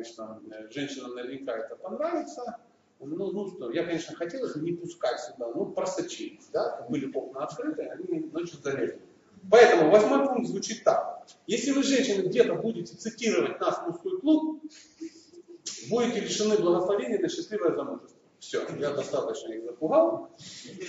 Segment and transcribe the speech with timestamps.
[0.00, 2.58] конечно, женщинам наверняка это понравится.
[3.00, 7.44] Ну, ну что, я, конечно, хотел их не пускать сюда, ну, просочились, да, были окна
[7.44, 9.00] открыты, они ночью залезли.
[9.50, 11.26] Поэтому восьмой пункт звучит так.
[11.46, 14.62] Если вы, женщины, где-то будете цитировать нас мужской клуб,
[15.88, 18.18] будете лишены благословения на счастливое замужество.
[18.38, 20.28] Все, я достаточно их запугал.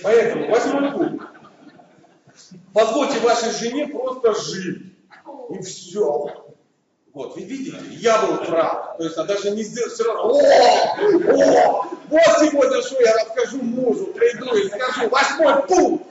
[0.02, 1.26] Поэтому восьмой пункт.
[2.74, 4.92] Позвольте вашей жене просто жить.
[5.48, 6.41] И все.
[7.14, 8.96] Вот, вы видите, я был прав.
[8.96, 10.22] То есть она даже не сделала все равно.
[10.22, 15.10] О, о, вот сегодня что я расскажу мужу, приду и скажу.
[15.10, 16.06] Восьмой пункт.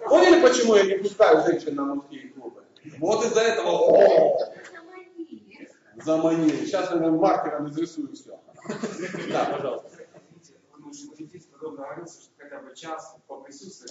[0.00, 2.62] Поняли, почему я не пускаю женщин на мужские клубы?
[2.98, 3.68] Вот из-за этого.
[3.68, 4.52] О,
[6.04, 6.64] заманили.
[6.64, 8.40] Сейчас я маркером изрисую все.
[9.30, 9.90] Да, пожалуйста.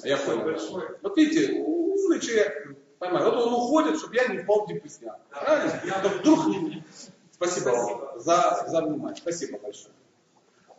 [0.04, 0.98] Я понял.
[1.02, 2.76] Вот видите, умный человек
[3.06, 3.32] Понимаю.
[3.32, 5.14] Вот он уходит, чтобы я не впал в депрессию.
[5.30, 5.82] Правильно?
[5.86, 6.84] Я вдруг не...
[7.32, 9.18] Спасибо вам за, за внимание.
[9.18, 9.94] Спасибо большое.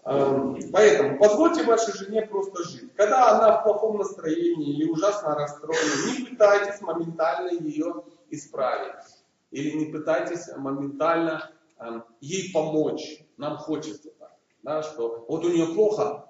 [0.05, 2.94] Эм, поэтому позвольте вашей жене просто жить.
[2.94, 9.04] Когда она в плохом настроении или ужасно расстроена, не пытайтесь моментально ее исправить.
[9.50, 13.22] Или не пытайтесь моментально эм, ей помочь.
[13.36, 14.32] Нам хочется так.
[14.62, 16.28] Да, что вот у нее плохо.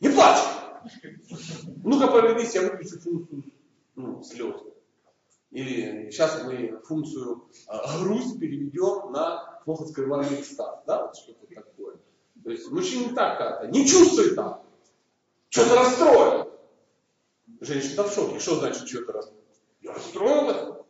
[0.00, 0.42] Не плачь!
[1.84, 3.42] Ну-ка повернись, я выключу функцию
[4.02, 4.56] ну, слез.
[5.50, 11.96] Или сейчас мы функцию а, грусть переведем на плохо скрываемый экстаз, да, вот что-то такое.
[12.42, 14.62] То есть мужчина так как-то, не чувствует так,
[15.50, 16.48] что-то расстроен.
[17.60, 18.40] Женщина в шоке.
[18.40, 19.44] Что значит что-то расстроен?
[19.82, 20.84] Я расстроилась.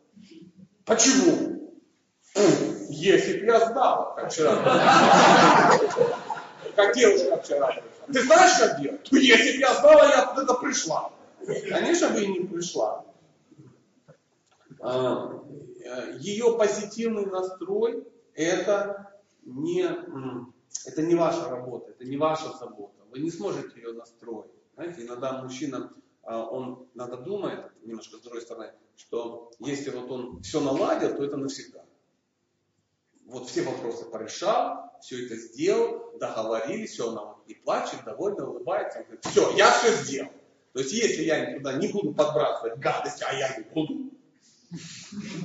[0.85, 1.71] Почему?
[2.89, 4.55] Если б я знала, как вчера.
[6.75, 7.83] Как девушка вчера.
[8.11, 9.07] Ты знаешь, как делать?
[9.11, 11.11] Если б я знала, я туда пришла.
[11.45, 13.05] Конечно бы и не пришла.
[14.79, 15.43] А,
[16.19, 19.83] Ее позитивный настрой это не,
[20.85, 23.03] это не ваша работа, это не ваша забота.
[23.11, 24.51] Вы не сможете ее настроить.
[24.75, 25.93] Знаете, иногда мужчина,
[26.23, 31.23] а, он надо думает, немножко с другой стороны, что если вот он все наладил, то
[31.23, 31.85] это навсегда.
[33.25, 39.03] Вот все вопросы порешал, все это сделал, договорились, все, она вот не плачет, довольно улыбается,
[39.03, 40.31] говорит, все, я все сделал.
[40.73, 44.09] То есть, если я туда не буду подбрасывать гадости, а я не буду,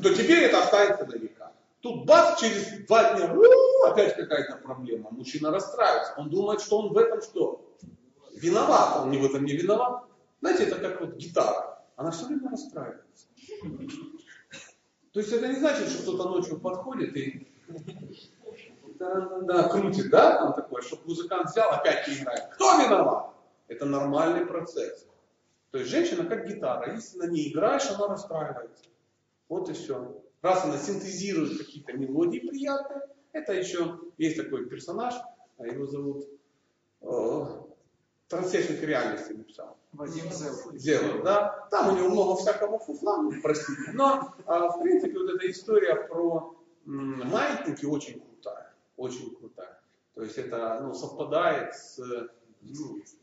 [0.02, 1.52] то теперь это останется на века.
[1.80, 3.32] Тут бац, через два дня,
[3.86, 5.10] опять какая-то проблема.
[5.10, 6.14] Мужчина расстраивается.
[6.16, 7.76] Он думает, что он в этом что?
[8.34, 8.96] Виноват.
[9.02, 10.04] Он не в этом не виноват.
[10.40, 11.84] Знаете, это как вот гитара.
[11.96, 13.26] Она все время расстраивается.
[15.12, 17.48] То есть это не значит, что кто-то ночью подходит и
[18.98, 22.52] да, да, крутит, да, там такое, чтобы музыкант взял, опять не играет.
[22.54, 23.32] Кто виноват?
[23.68, 25.07] Это нормальный процесс.
[25.70, 28.84] То есть женщина как гитара, если на ней играешь, она расстраивается.
[29.48, 30.22] Вот и все.
[30.40, 33.02] Раз она синтезирует какие-то мелодии приятные,
[33.32, 35.14] это еще есть такой персонаж,
[35.58, 36.26] а его зовут
[37.02, 37.44] э,
[38.28, 39.76] Трансерфинг реальности написал.
[39.92, 40.30] Вадим
[40.74, 41.24] Зелов.
[41.24, 41.66] да.
[41.70, 43.92] Там у него много всякого фуфла, ну, простите.
[43.94, 46.54] Но, а, в принципе, вот эта история про
[46.86, 48.74] м, маятники очень крутая.
[48.96, 49.80] Очень крутая.
[50.14, 51.98] То есть это ну, совпадает с,
[52.60, 53.14] ну, с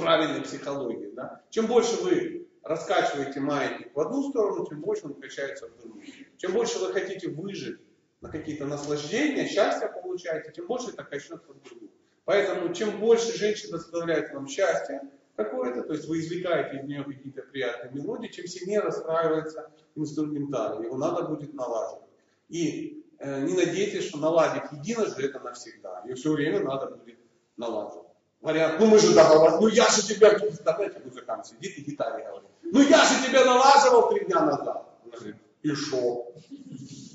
[0.00, 1.12] правильной психологией.
[1.12, 1.42] Да?
[1.50, 6.04] Чем больше вы раскачиваете маятник в одну сторону, тем больше он качается в другую.
[6.36, 7.78] Чем больше вы хотите выжить
[8.20, 11.90] на какие-то наслаждения, счастье получаете, тем больше это качнется в другую.
[12.24, 15.00] Поэтому чем больше женщина доставляет вам счастье
[15.36, 20.84] какое-то, то есть вы извлекаете из нее какие-то приятные мелодии, чем сильнее расстраивается инструментарий.
[20.84, 22.04] Его надо будет налаживать.
[22.48, 26.02] И э, не надейтесь, что наладив единожды это навсегда.
[26.04, 27.18] Ее все время надо будет
[27.56, 28.07] налаживать.
[28.40, 32.48] Вариант, ну мы же договор, ну я же тебя, давайте музыкант сидит и гитаре говорит,
[32.62, 34.88] ну я же тебя налаживал три дня назад.
[35.04, 36.32] Говорит, и что?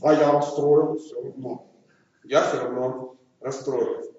[0.02, 1.72] А я расстроил все равно.
[2.24, 4.12] Я все равно расстроился.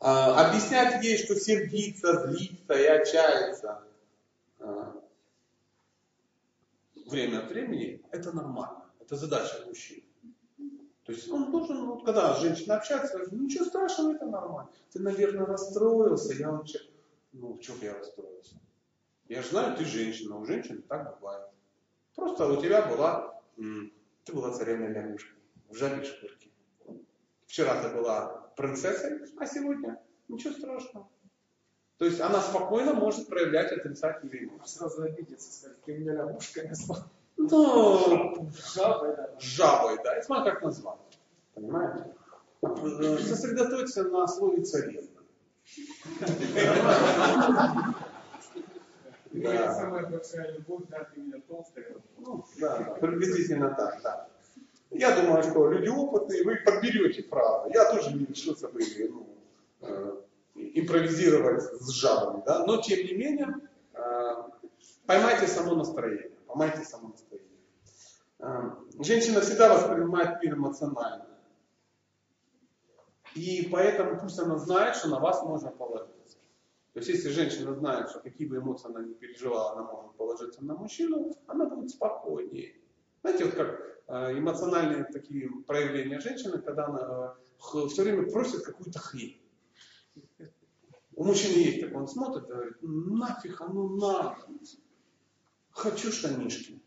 [0.00, 3.82] А, объяснять ей, что сердиться, злиться и отчаяться
[4.58, 4.94] а,
[7.06, 8.84] время от времени, это нормально.
[9.00, 10.05] Это задача мужчины.
[11.06, 14.68] То есть он должен, вот когда женщина общается, ну ничего страшного, это нормально.
[14.92, 16.80] Ты, наверное, расстроился, я вообще,
[17.32, 18.56] ну, в чем я расстроился?
[19.28, 21.48] Я же знаю, ты женщина, у женщин так бывает.
[22.16, 25.38] Просто у тебя была, ты была царевной лягушкой,
[25.68, 26.50] в жабе шкурке.
[27.46, 31.08] Вчера ты была принцессой, а сегодня ничего страшного.
[31.98, 34.78] То есть она спокойно может проявлять отрицательные эмоции.
[34.78, 37.04] Сразу обидеться, сказать, ты меня лягушкой назвал.
[37.36, 39.30] Ну, жабой, да.
[39.38, 40.16] Жабой, да.
[40.16, 40.98] Это смотря как назвать.
[41.54, 42.14] Понимаете?
[42.62, 45.08] Сосредоточься на слове царевна.
[49.32, 49.74] Да.
[49.74, 51.96] Самая большая любовь, да, ты меня толстая.
[52.18, 54.28] Ну, да, приблизительно так, да.
[54.90, 57.70] Я думаю, что люди опытные, вы подберете фразы.
[57.74, 58.80] Я тоже не решился бы
[59.10, 59.28] ну,
[59.82, 60.16] э,
[60.54, 62.64] импровизировать с жабами, да?
[62.64, 63.54] но тем не менее,
[63.94, 64.34] э,
[65.06, 67.25] поймайте само настроение, поймайте само настроение.
[68.46, 68.70] Э,
[69.00, 71.26] женщина всегда воспринимает мир эмоционально.
[73.34, 76.38] И поэтому пусть она знает, что на вас можно положиться.
[76.92, 80.64] То есть если женщина знает, что какие бы эмоции она ни переживала, она может положиться
[80.64, 82.76] на мужчину, она будет спокойнее.
[83.22, 87.34] Знаете, вот как э, эмоциональные такие проявления женщины, когда она
[87.74, 89.42] э, все время просит какую-то хрень.
[91.16, 94.36] У мужчины есть такой, он смотрит говорит, нафиг оно надо.
[95.70, 96.80] Хочу штанишки.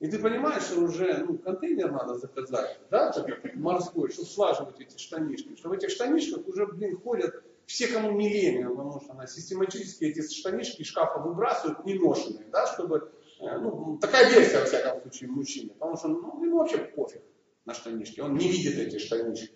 [0.00, 4.96] И ты понимаешь, что уже ну, контейнер надо заказать, да, такой морской, чтобы слаживать эти
[4.96, 5.54] штанишки.
[5.56, 10.04] Что в этих штанишках уже, блин, ходят все, кому не лень, потому что она систематически
[10.04, 15.30] эти штанишки из шкафа выбрасывают неношенные, да, чтобы, э, ну, такая версия, во всяком случае,
[15.30, 17.22] мужчины, потому что, ну, ему вообще пофиг
[17.66, 19.54] на штанишки, он не видит эти штанишки,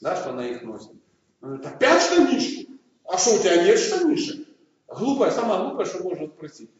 [0.00, 0.92] да, что она их носит.
[1.42, 2.68] Он говорит, опять штанишки?
[3.04, 4.48] А что, у тебя нет штанишек?
[4.88, 6.70] Глупая, самое глупое, что можно спросить.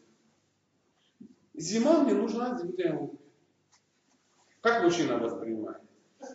[1.55, 3.19] Зима мне нужна зимняя обувь.
[4.61, 5.81] Как мужчина воспринимает?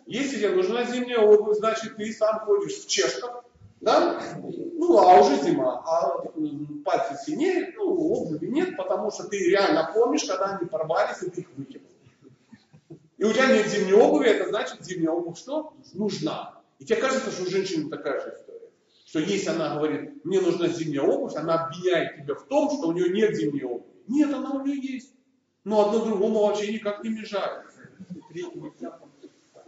[0.05, 3.43] Если тебе нужна зимняя обувь, значит ты сам ходишь в чешках,
[3.81, 4.21] да?
[4.37, 6.19] Ну, а уже зима, а
[6.85, 11.41] пальцы синее, ну, обуви нет, потому что ты реально помнишь, когда они порвались, и ты
[11.41, 11.87] их выкинул.
[13.17, 15.73] И у тебя нет зимней обуви, это значит, зимняя обувь что?
[15.93, 16.61] Нужна.
[16.79, 18.69] И тебе кажется, что у женщины такая же история.
[19.05, 22.91] Что если она говорит, мне нужна зимняя обувь, она обвиняет тебя в том, что у
[22.93, 23.88] нее нет зимней обуви.
[24.09, 25.13] Нет, она у нее есть.
[25.63, 27.65] Но одно другому вообще никак не мешает.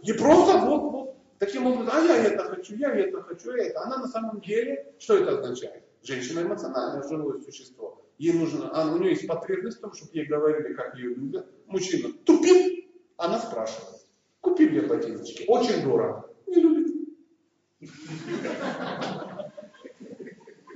[0.02, 3.82] И просто вот, вот таким образом, а я это хочу, я это хочу, я это.
[3.82, 5.84] Она на самом деле, что это означает?
[6.02, 8.04] Женщина эмоциональное живое существо.
[8.18, 11.46] Ей нужно, а у нее есть потребность в том, чтобы ей говорили, как ее любят.
[11.66, 12.86] Мужчина тупит,
[13.16, 14.00] она спрашивает.
[14.40, 16.28] Купи мне ботиночки, очень дорого.
[16.46, 16.92] Не любит.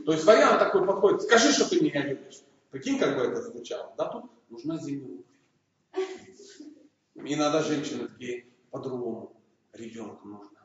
[0.05, 2.43] То есть вариант такой подходит, скажи, что ты меня любишь.
[2.77, 3.95] Прикинь, как бы это звучало.
[3.97, 5.23] Да, тут нужна зимняя
[7.15, 9.33] Иногда женщины такие по-другому.
[9.73, 10.59] Ребенку нужно.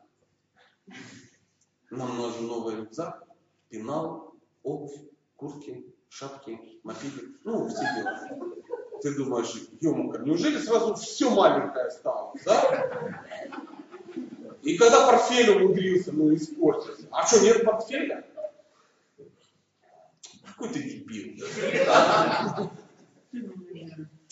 [1.90, 3.26] Нам нужен новый рюкзак,
[3.70, 4.94] пенал, обувь,
[5.36, 7.28] куртки, шапки, мопеды.
[7.44, 8.28] Ну, все дела.
[9.00, 13.22] Ты думаешь, ё неужели сразу все маленькое стало, да?
[14.62, 17.08] И когда портфель умудрился, ну, испортился.
[17.10, 18.11] А что, нет портфеля?
[21.12, 22.70] Какой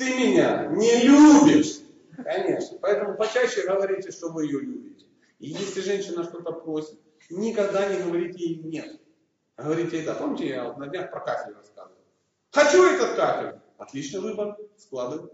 [0.01, 1.81] ты меня не любишь.
[2.17, 2.79] Конечно.
[2.81, 5.05] Поэтому почаще говорите, что вы ее любите.
[5.39, 6.99] И если женщина что-то просит,
[7.29, 8.99] никогда не говорите ей нет.
[9.59, 10.15] Говорите да.
[10.15, 11.99] Помните, я вот на днях про кафель рассказывал.
[12.51, 13.61] Хочу этот кафель.
[13.77, 14.57] Отличный выбор.
[14.79, 15.31] Складывай.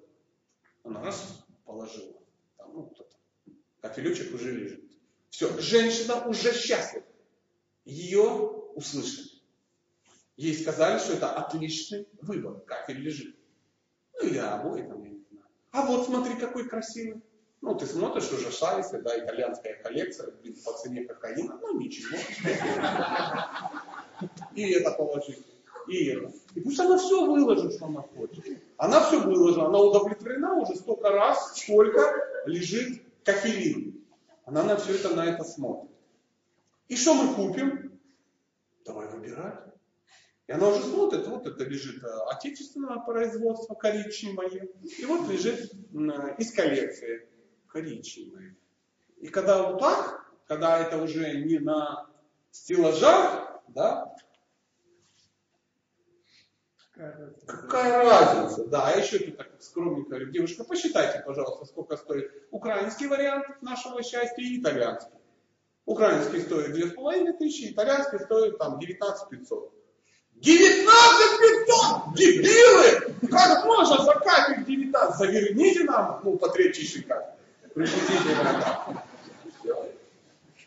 [0.82, 2.14] Она раз положила.
[2.56, 3.16] Там, ну, кто-то.
[3.82, 4.84] Кафелючек уже лежит.
[5.30, 7.04] Все, женщина уже счастлива.
[7.84, 8.24] Ее
[8.74, 9.35] услышали.
[10.36, 12.60] Ей сказали, что это отличный выбор.
[12.66, 13.36] Кафель лежит.
[14.14, 15.46] Ну или обои там, я не знаю.
[15.72, 17.22] А вот смотри, какой красивый.
[17.62, 22.16] Ну, ты смотришь уже шайсы, да, итальянская коллекция, блин, по цене кокаина, ну ничего.
[24.54, 25.42] И это положить,
[25.88, 26.18] и.
[26.54, 28.62] И пусть она все выложит, что она хочет.
[28.76, 32.00] Она все выложила, она удовлетворена уже столько раз, сколько
[32.46, 34.04] лежит кофеин.
[34.44, 35.90] Она на все это, на это смотрит.
[36.88, 37.98] И что мы купим?
[38.84, 39.60] Давай выбирать.
[40.46, 45.72] И она уже смотрит, вот это лежит э, отечественного производства коричневое, и вот лежит
[46.38, 47.28] из коллекции
[47.66, 48.56] коричневое.
[49.18, 52.08] И когда вот так, когда это уже не на
[52.52, 54.14] стеллажах, да,
[57.46, 58.64] Какая разница?
[58.68, 64.02] Да, а еще ты так скромненько говорю, девушка, посчитайте, пожалуйста, сколько стоит украинский вариант нашего
[64.02, 65.12] счастья и итальянский.
[65.84, 69.75] Украинский стоит 2500, итальянский стоит там 19 500.
[70.40, 72.14] 19 500!
[72.16, 73.28] Дебилы!
[73.30, 75.18] Как можно за капель 19?
[75.18, 77.06] Заверните нам, ну, по третьей.
[77.74, 78.14] Пришлите.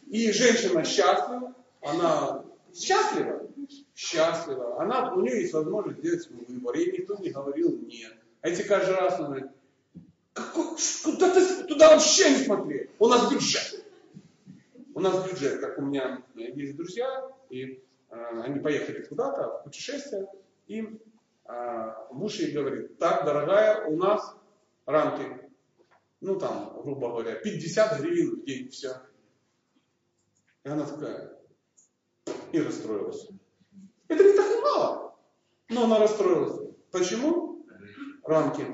[0.07, 3.47] И женщина счастлива, она счастлива,
[3.95, 4.81] счастлива.
[4.81, 6.75] Она, у нее есть возможность сделать свой выбор.
[6.75, 8.13] Ей никто не говорил нет.
[8.41, 9.51] А если каждый раз она говорит,
[11.03, 12.89] куда ты туда вообще не смотри?
[12.97, 13.85] У нас бюджет.
[14.95, 20.27] У нас бюджет, как у меня есть друзья, и они поехали куда-то в путешествие,
[20.67, 20.99] и
[21.45, 24.35] э, муж ей говорит, так, дорогая, у нас
[24.85, 25.51] рамки,
[26.21, 29.01] ну там, грубо говоря, 50 гривен в день, все.
[30.63, 31.37] И она такая,
[32.51, 33.27] и расстроилась.
[34.07, 35.15] Это не так мало,
[35.69, 36.75] но она расстроилась.
[36.91, 37.65] Почему?
[38.23, 38.65] Рамки.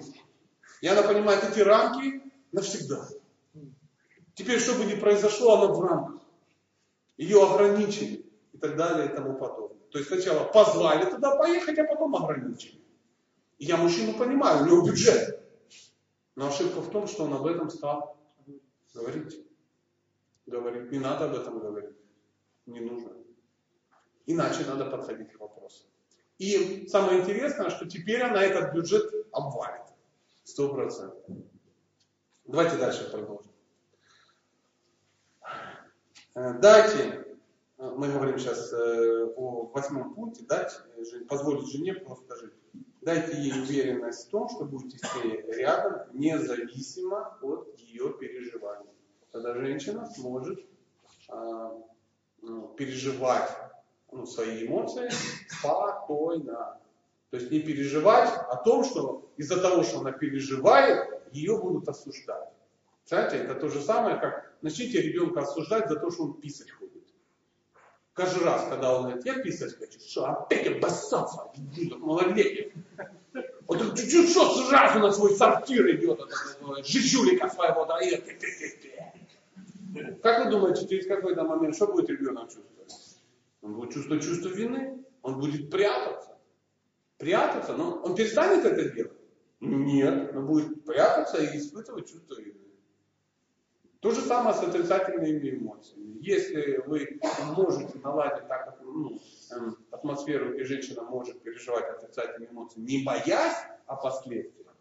[0.82, 3.08] И она понимает, эти рамки навсегда.
[4.34, 6.22] Теперь, что бы ни произошло, она в рамках.
[7.18, 8.25] Ее ограничили
[8.56, 9.86] и так далее и тому подобное.
[9.92, 12.82] То есть сначала позвали туда поехать, а потом ограничили.
[13.60, 15.42] Я мужчину понимаю, у него бюджет.
[16.36, 18.18] Но ошибка в том, что он об этом стал
[18.94, 19.46] говорить.
[20.46, 20.92] Говорить.
[20.92, 21.96] Не надо об этом говорить.
[22.66, 23.12] Не нужно.
[24.26, 25.84] Иначе надо подходить к вопросу.
[26.38, 29.84] И самое интересное, что теперь она этот бюджет обвалит.
[30.44, 31.24] Сто процентов.
[32.46, 33.52] Давайте дальше продолжим.
[36.36, 37.25] Э, дайте,
[37.78, 40.80] мы говорим сейчас э, о восьмом пункте, дать,
[41.28, 42.54] позволить жене просто жить.
[43.02, 48.90] Дайте ей уверенность в том, что будете с ней рядом, независимо от ее переживаний.
[49.32, 50.60] Тогда женщина сможет
[51.28, 51.78] а,
[52.42, 53.50] ну, переживать
[54.12, 55.10] ну, свои эмоции
[55.50, 56.80] спокойно.
[57.30, 62.50] То есть не переживать о том, что из-за того, что она переживает, ее будут осуждать.
[63.06, 66.85] Знаете, это то же самое, как начните ребенка осуждать за то, что он писать ходит.
[68.16, 71.52] Каждый раз, когда он говорит, я писать хочу, что опять обоссался,
[71.98, 72.72] малолетний.
[73.68, 76.22] Вот чуть-чуть что сразу на свой сортир идет,
[76.86, 78.24] жижулика своего дает.
[80.24, 83.18] Как вы думаете, через какой-то момент, что будет ребенок чувствовать?
[83.62, 86.38] Он будет чувствовать чувство вины, он будет прятаться.
[87.18, 89.12] Прятаться, но он перестанет это делать?
[89.60, 92.65] Нет, он будет прятаться и испытывать чувство вины.
[94.06, 96.20] То же самое с отрицательными эмоциями.
[96.22, 97.20] Если вы
[97.56, 99.20] можете наладить так, как, ну,
[99.50, 103.58] эм, атмосферу, где женщина может переживать отрицательные эмоции, не боясь
[103.88, 104.76] о последствиях,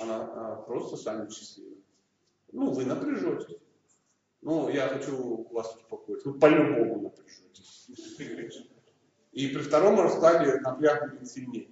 [0.00, 1.84] она а, просто станет счастливой.
[2.50, 3.60] Ну, вы напряжетесь.
[4.40, 6.24] Ну, я хочу вас успокоить.
[6.24, 7.88] Вы по-любому напряжетесь.
[9.30, 11.68] И при втором раскладе напряг будет сильнее.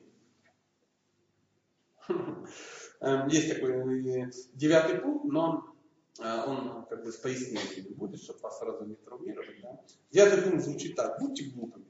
[3.00, 5.74] Эм, есть такой э, девятый пункт, но
[6.20, 9.60] э, он как бы с пояснениями будет, чтобы вас сразу не травмировать.
[9.62, 9.80] Да?
[10.10, 11.20] Девятый пункт звучит так.
[11.20, 11.86] Будьте глупыми.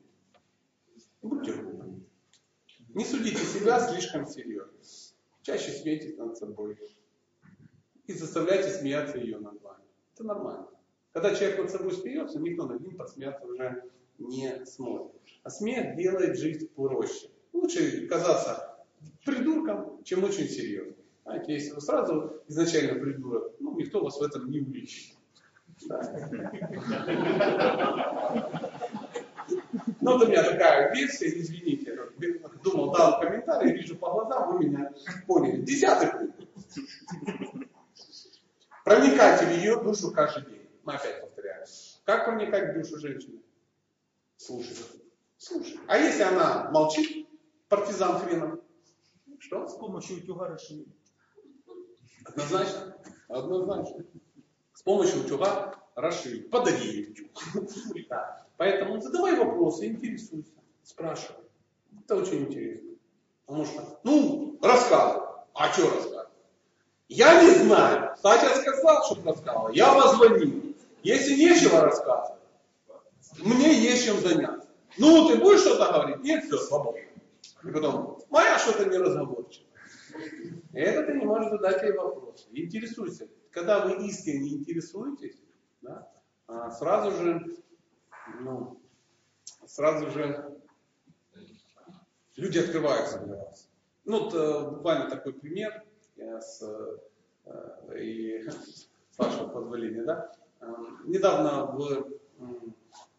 [1.22, 2.04] Будьте глупыми.
[2.88, 4.72] Не судите себя слишком серьезно.
[5.42, 6.78] Чаще смейтесь над собой.
[8.06, 9.84] И заставляйте смеяться ее над вами.
[10.14, 10.68] Это нормально.
[11.12, 13.84] Когда человек над собой смеется, никто над ним посмеяться уже
[14.18, 15.12] не сможет.
[15.42, 17.30] А смех делает жизнь проще.
[17.52, 18.73] Лучше казаться
[19.24, 20.96] придурком, чем очень серьезным.
[21.24, 25.16] Знаете, если вы сразу изначально придурок, ну, никто вас в этом не уличит.
[30.00, 31.98] Ну, вот у меня такая версия, извините,
[32.62, 34.92] думал, дал комментарий, вижу по глазам, вы меня
[35.26, 35.62] поняли.
[35.62, 36.40] Десятый пункт.
[38.84, 40.68] Проникайте в ее душу каждый день.
[40.84, 41.64] Мы опять повторяем.
[42.04, 43.40] Как проникать в душу женщины?
[44.36, 44.76] Слушай.
[45.38, 45.78] Слушай.
[45.86, 47.26] А если она молчит,
[47.68, 48.53] партизан хренов,
[49.44, 49.68] что?
[49.68, 50.88] С помощью утюга расширить.
[52.24, 52.96] Однозначно.
[53.28, 54.04] Однозначно.
[54.72, 56.50] С помощью утюга расширить.
[56.50, 57.30] Подари ей утюг.
[58.08, 58.46] Да.
[58.56, 61.44] Поэтому задавай вопросы, интересуйся, спрашивай.
[62.04, 62.90] Это очень интересно.
[63.46, 65.26] Потому что, ну, рассказывай.
[65.54, 66.26] А что рассказывай?
[67.08, 68.14] Я не знаю.
[68.14, 69.70] Кстати, сказал, что рассказывал.
[69.70, 70.74] Я позвонил.
[71.02, 72.40] Если нечего рассказывать,
[73.38, 74.68] мне есть чем заняться.
[74.96, 76.22] Ну, ты будешь что-то говорить?
[76.22, 77.00] Нет, все, свободно.
[77.66, 79.68] И потом, моя что-то не разговорчива.
[80.72, 82.48] Это ты не можешь задать ей вопрос.
[82.52, 83.28] Интересуйся.
[83.50, 85.40] Когда вы искренне интересуетесь,
[85.82, 86.10] да,
[86.46, 87.46] а сразу же,
[88.40, 88.80] ну,
[89.66, 90.60] сразу же
[92.36, 93.70] люди открываются для вас.
[94.04, 95.84] Ну, э, буквально такой пример
[96.16, 96.62] я с,
[97.46, 100.32] э, и, с вашего позволения, да.
[100.60, 100.66] Э,
[101.04, 102.10] недавно в,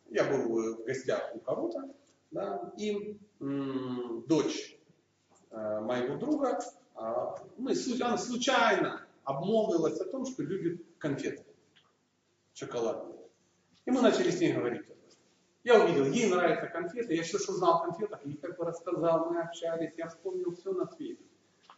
[0.09, 1.89] я был в гостях у кого-то,
[2.35, 4.77] да, и дочь
[5.51, 6.59] моего друга,
[7.57, 11.43] мы, она случайно обмолвилась о том, что любит конфеты
[12.53, 13.17] шоколадные.
[13.85, 14.83] И мы начали с ней говорить.
[15.63, 19.31] Я увидел, ей нравятся конфеты, я еще что знал о конфетах, ей как бы рассказал,
[19.31, 21.23] мы общались, я вспомнил все на свете.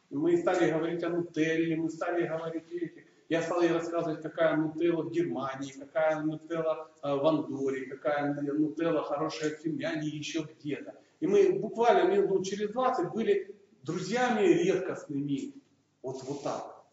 [0.09, 3.06] Мы стали говорить о нутелле, мы стали говорить эти.
[3.29, 9.03] Я стал ей рассказывать, какая нутелла в Германии, какая нутелла э, в Андоре, какая нутелла
[9.03, 10.95] хорошая в Финляндии, еще где-то.
[11.19, 15.53] И мы буквально минут через 20 были друзьями редкостными.
[16.01, 16.85] Вот, вот так.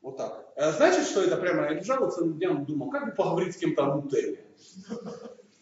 [0.00, 0.52] Вот так.
[0.56, 3.84] А значит, что это прямо я лежал целым днем думал, как бы поговорить с кем-то
[3.84, 4.44] о нутелле.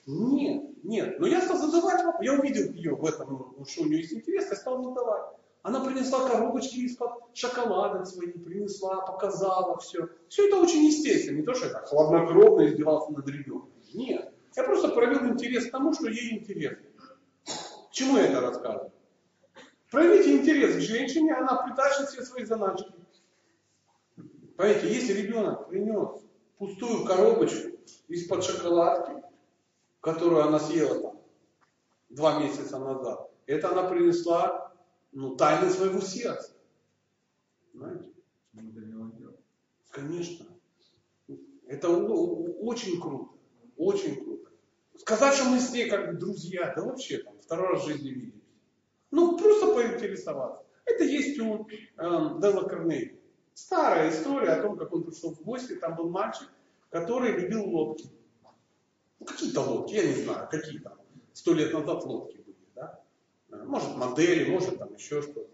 [0.07, 1.19] Нет, нет.
[1.19, 2.25] Но я стал задавать вопрос.
[2.25, 5.35] Я увидел ее в этом, что у нее есть интерес, я стал задавать.
[5.67, 10.09] Она принесла коробочки из-под шоколада свои, принесла, показала все.
[10.29, 11.39] Все это очень естественно.
[11.39, 13.69] Не то, что я так хладнокровно издевался над ребенком.
[13.93, 14.33] Нет.
[14.55, 16.87] Я просто проявил интерес к тому, что ей интересно.
[17.45, 18.93] К чему я это рассказываю?
[19.91, 22.93] Проявите интерес к женщине, она притащит все свои заначки.
[24.57, 26.23] Понимаете, если ребенок принес
[26.59, 29.21] пустую коробочку из-под шоколадки,
[30.01, 31.21] которую она съела там
[32.09, 34.66] два месяца назад, это она принесла
[35.13, 36.53] ну, тайны своего сердца.
[37.73, 38.05] Понимаете?
[39.91, 40.47] Конечно.
[41.67, 43.33] Это очень круто.
[43.77, 44.51] Очень круто.
[44.99, 48.11] Сказать, что мы с ней как бы друзья, да вообще там второй раз в жизни
[48.11, 48.35] виделись.
[49.11, 50.65] Ну, просто поинтересоваться.
[50.85, 53.17] Это есть у э, Делла Корнелия.
[53.55, 56.49] Старая история о том, как он пришел в гости, там был мальчик,
[56.91, 58.11] который любил лодки.
[59.19, 60.95] Ну, какие-то лодки, я не знаю, какие там.
[61.33, 62.45] Сто лет назад лодки?
[63.49, 65.51] Может, модели, может, там еще что-то.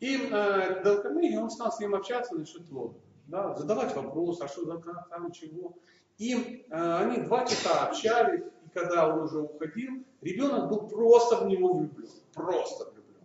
[0.00, 3.00] И э, Дел Карнеги, он стал с ним общаться насчет лодок.
[3.26, 4.78] Да, задавать вопросы, а что за
[5.10, 5.74] там, чего.
[6.18, 11.46] И э, они два часа общались, и когда он уже уходил, ребенок был просто в
[11.46, 12.08] него влюблен.
[12.34, 13.24] Просто влюблен.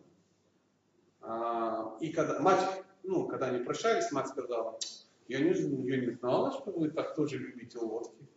[1.22, 4.78] А, и когда мать, ну, когда они прощались, мать сказала,
[5.28, 5.52] я не,
[5.88, 8.28] я не знала, что вы так тоже любите лодки.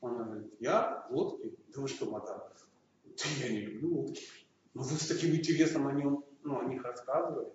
[0.00, 1.54] Она говорит, я лодки?
[1.74, 2.42] Да вы что, мадам?
[3.04, 4.22] Да я не люблю лодки.
[4.76, 7.48] Но вы с таким интересом о, нем, ну, о них рассказывали.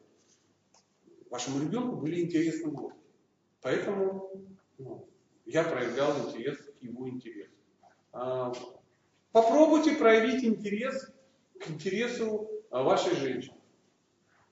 [1.30, 2.98] Вашему ребенку были интересны лодки.
[3.62, 4.32] Поэтому
[4.80, 5.08] ну,
[5.46, 7.52] я проявлял интерес к его интересу.
[8.12, 8.52] А,
[9.32, 11.14] попробуйте проявить интерес
[11.60, 13.62] к интересу а, вашей женщины.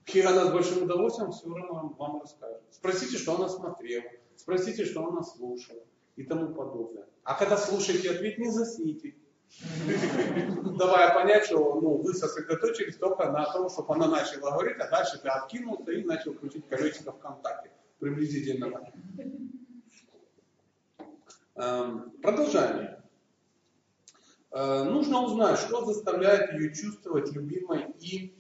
[0.05, 2.61] Кира она с большим удовольствием все равно вам расскажет.
[2.69, 5.81] Спросите, что она смотрела, спросите, что она слушала
[6.17, 7.07] и тому подобное.
[7.23, 9.15] А когда слушаете ответ, не засните.
[10.77, 15.20] Давая понять, что ну, вы сосредоточились только на том, чтобы она начала говорить, а дальше
[15.20, 17.72] ты откинулся и начал крутить колесико ВКонтакте.
[18.00, 18.84] Приблизительно так.
[21.56, 23.03] Эм, продолжение.
[24.51, 28.34] Э, нужно узнать, что заставляет ее чувствовать любимой и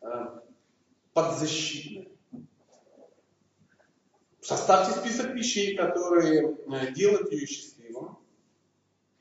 [0.00, 0.40] э,
[1.12, 2.10] подзащитной.
[4.40, 8.18] Составьте список вещей, которые э, делают ее счастливым,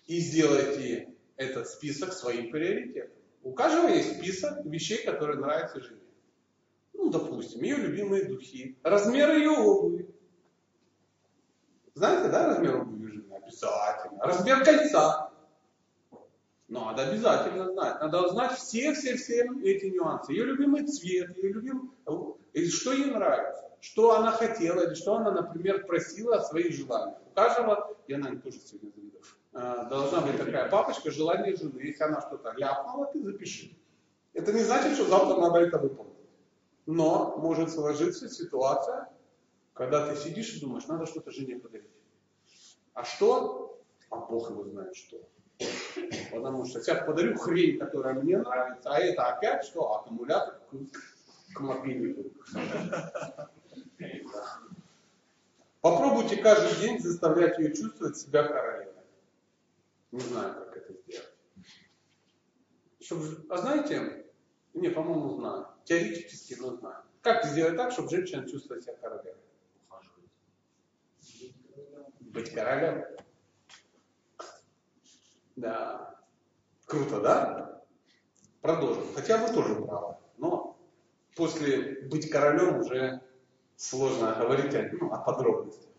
[0.07, 1.12] и сделайте
[1.43, 3.17] этот список своим приоритетом.
[3.43, 5.99] У каждого есть список вещей, которые нравятся жене.
[6.93, 10.07] Ну, допустим, ее любимые духи, размер ее обуви.
[11.95, 13.35] Знаете, да, размер обуви жены?
[13.35, 14.23] Обязательно.
[14.23, 15.29] Размер кольца.
[16.69, 17.99] Надо обязательно знать.
[18.01, 20.31] Надо знать все-все-все эти нюансы.
[20.31, 21.89] Ее любимый цвет, ее любимый...
[22.69, 27.19] Что ей нравится, что она хотела, или что она, например, просила о своих желаниях.
[27.27, 29.02] У каждого, я, наверное, тоже сегодня
[29.53, 31.79] должна быть такая папочка желание жены.
[31.79, 33.75] Если она что-то ляпнула, ты запиши.
[34.33, 36.13] Это не значит, что завтра надо это выполнить.
[36.85, 39.09] Но может сложиться ситуация,
[39.73, 41.87] когда ты сидишь и думаешь, надо что-то жене подарить.
[42.93, 43.79] А что?
[44.09, 45.17] А Бог его знает что.
[46.31, 49.95] Потому что сейчас подарю хрень, которая мне нравится, а это опять что?
[49.95, 52.31] Аккумулятор к, к мобильнику.
[55.81, 58.92] Попробуйте каждый день заставлять ее чувствовать себя королевой.
[60.13, 61.33] Не знаю, как это сделать.
[62.99, 64.27] Чтобы, а знаете,
[64.75, 65.69] не, по-моему, знаю.
[65.85, 67.03] Теоретически, но знаю.
[67.21, 69.41] Как сделать так, чтобы женщина чувствовала себя королевой?
[72.19, 73.03] Быть королем.
[75.55, 76.21] Да.
[76.85, 77.83] Круто, да?
[78.61, 79.11] Продолжим.
[79.15, 80.17] Хотя вы тоже правы.
[80.37, 80.77] Но
[81.35, 83.19] после быть королем уже
[83.77, 85.89] сложно говорить ну, о подробностях.